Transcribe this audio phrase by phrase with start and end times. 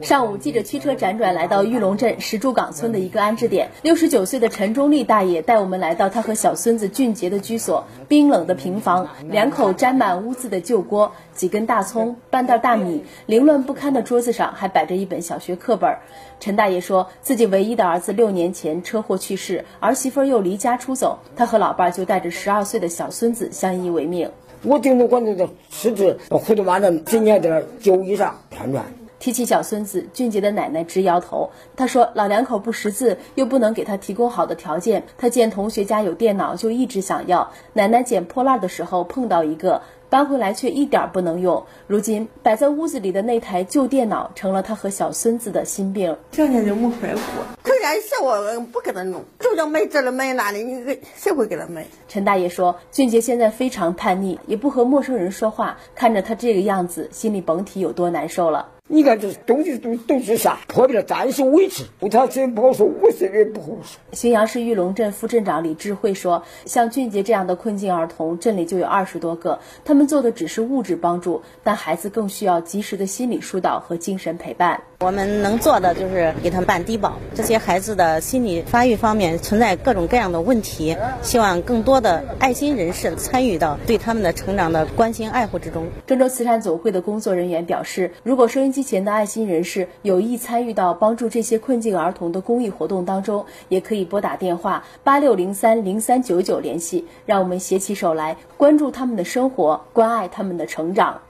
[0.00, 3.70] 上午，记者驱车辗转来到玉龙镇石柱岗村的一个安置点。
[3.82, 7.84] 六十九岁的陈忠立大爷带我们来到他和小孙子俊杰的居所。
[8.06, 15.96] 冰冷的平房，两口沾满污渍的旧锅，几根大葱，半袋大米，凌乱不堪的桌子上还摆着一本小学课本。
[16.38, 24.30] 陈大爷说自己唯一的儿子六年前车祸去世，儿媳妇又离家出走，他和老伴就带着十二岁的小孙子相依为命。
[24.62, 28.84] 我顶多管着吃子，回头晚上整天在那酒椅上转转。
[29.24, 31.48] 提起小孙子，俊杰的奶奶直摇头。
[31.76, 35.04] 他说：“老两口不识字，又不能给他提供好的条件。
[35.16, 37.50] 他见同学家有电脑，就一直想要。
[37.72, 39.80] 奶奶捡破烂的时候碰到一个，
[40.10, 41.64] 搬回来却一点不能用。
[41.86, 46.18] 如今摆在屋子里的那台旧电脑，成了他和小孙子的心病。
[46.30, 47.22] 这年就没回过。
[47.62, 55.78] 可人家我不给他弄，就叫买这了买那的，你给谁会给他买？”陈大爷说：“俊杰现在非常叛逆，也不和陌生人说话。
[55.94, 60.56] 看着他这个样子，心里甭提有多难受了。”你看，这东西都都是啥？
[60.68, 61.82] 破的了，暂时维持。
[61.98, 63.98] 不，他真不好说，我这也不好说。
[64.12, 69.58] 荥阳市玉龙镇副镇长李智慧说：“像俊杰这样的困境儿童，镇里就有二十多个。
[69.84, 74.80] 他们做的只是物质帮助，但孩子更需要及时的心理疏导和精神陪伴。
[75.04, 77.18] 我们能做的就是给他们办低保。
[77.34, 101.20] 这些孩子的心理发育方面存在各种各样的问题，希望更多的爱心人士参与到对他们的成长的关心爱护之中。”郑州慈善总会的工作人员表示：“如果收音机前的爱心人士有意参与到帮助这些困境儿童的公益活动当中，也可以拨打电话八六零三零三九九联系，让我们携起手来关注他们的生活，关爱他们的成长。